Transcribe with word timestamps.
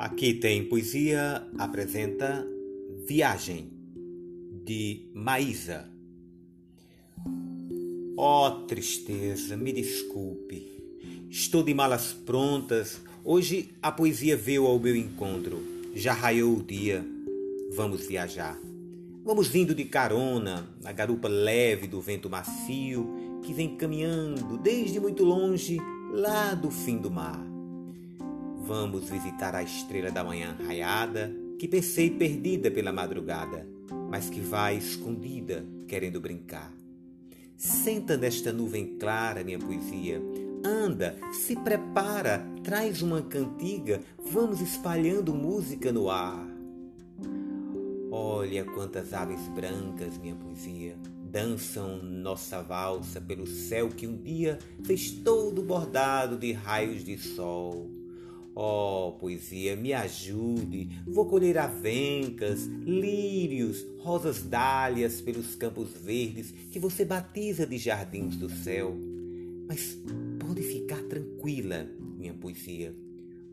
Aqui 0.00 0.32
tem 0.32 0.64
poesia 0.64 1.46
apresenta 1.58 2.48
Viagem 3.06 3.70
de 4.64 5.10
Maísa. 5.12 5.90
Oh, 8.16 8.50
tristeza, 8.66 9.58
me 9.58 9.74
desculpe. 9.74 10.66
Estou 11.28 11.62
de 11.62 11.74
malas 11.74 12.14
prontas. 12.14 12.98
Hoje 13.22 13.74
a 13.82 13.92
poesia 13.92 14.38
veio 14.38 14.64
ao 14.64 14.78
meu 14.78 14.96
encontro. 14.96 15.62
Já 15.94 16.14
raiou 16.14 16.56
o 16.56 16.62
dia. 16.62 17.04
Vamos 17.74 18.06
viajar. 18.06 18.58
Vamos 19.22 19.48
vindo 19.48 19.74
de 19.74 19.84
carona 19.84 20.66
na 20.82 20.92
garupa 20.92 21.28
leve 21.28 21.86
do 21.86 22.00
vento 22.00 22.30
macio 22.30 23.42
que 23.44 23.52
vem 23.52 23.76
caminhando 23.76 24.56
desde 24.56 24.98
muito 24.98 25.24
longe, 25.24 25.76
lá 26.10 26.54
do 26.54 26.70
fim 26.70 26.96
do 26.96 27.10
mar. 27.10 27.49
Vamos 28.70 29.10
visitar 29.10 29.52
a 29.56 29.64
estrela 29.64 30.12
da 30.12 30.22
manhã 30.22 30.56
raiada 30.64 31.34
que 31.58 31.66
pensei 31.66 32.08
perdida 32.08 32.70
pela 32.70 32.92
madrugada, 32.92 33.66
mas 34.08 34.30
que 34.30 34.38
vai 34.38 34.76
escondida 34.76 35.66
querendo 35.88 36.20
brincar. 36.20 36.72
Senta 37.56 38.16
nesta 38.16 38.52
nuvem 38.52 38.96
clara, 38.96 39.42
minha 39.42 39.58
poesia. 39.58 40.22
Anda, 40.64 41.16
se 41.32 41.56
prepara, 41.56 42.46
traz 42.62 43.02
uma 43.02 43.22
cantiga, 43.22 44.00
vamos 44.30 44.60
espalhando 44.60 45.34
música 45.34 45.90
no 45.90 46.08
ar. 46.08 46.46
Olha 48.08 48.64
quantas 48.64 49.12
aves 49.12 49.48
brancas, 49.48 50.16
minha 50.16 50.36
poesia, 50.36 50.96
dançam 51.24 52.00
nossa 52.04 52.62
valsa 52.62 53.20
pelo 53.20 53.48
céu 53.48 53.88
que 53.88 54.06
um 54.06 54.16
dia 54.16 54.60
fez 54.84 55.10
todo 55.10 55.60
bordado 55.60 56.38
de 56.38 56.52
raios 56.52 57.02
de 57.02 57.18
sol. 57.18 57.99
Oh, 58.54 59.16
poesia, 59.20 59.76
me 59.76 59.92
ajude. 59.92 60.90
Vou 61.06 61.26
colher 61.26 61.56
avencas, 61.56 62.66
lírios, 62.84 63.86
rosas 64.00 64.42
dálias 64.42 65.20
pelos 65.20 65.54
campos 65.54 65.90
verdes 65.92 66.52
que 66.70 66.78
você 66.78 67.04
batiza 67.04 67.66
de 67.66 67.78
jardins 67.78 68.36
do 68.36 68.50
céu. 68.50 68.96
Mas 69.68 69.96
pode 70.40 70.62
ficar 70.62 71.00
tranquila, 71.04 71.88
minha 72.18 72.34
poesia, 72.34 72.92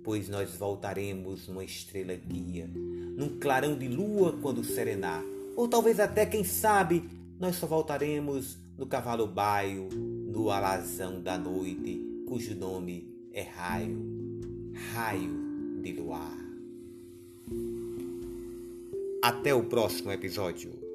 pois 0.03 0.27
nós 0.27 0.55
voltaremos 0.55 1.47
numa 1.47 1.63
estrela 1.63 2.15
guia, 2.15 2.67
num 2.73 3.37
clarão 3.39 3.77
de 3.77 3.87
lua 3.87 4.33
quando 4.41 4.63
serenar, 4.63 5.23
ou 5.55 5.67
talvez 5.67 5.99
até, 5.99 6.25
quem 6.25 6.43
sabe, 6.43 7.03
nós 7.39 7.55
só 7.57 7.67
voltaremos 7.67 8.57
no 8.75 8.87
cavalo 8.87 9.27
baio, 9.27 9.89
no 9.93 10.49
alazão 10.49 11.21
da 11.21 11.37
noite, 11.37 12.01
cujo 12.27 12.55
nome 12.55 13.07
é 13.31 13.43
raio 13.43 14.16
raio 14.93 15.31
de 15.81 15.93
luar. 15.93 16.37
Até 19.21 19.53
o 19.53 19.63
próximo 19.63 20.11
episódio. 20.11 20.86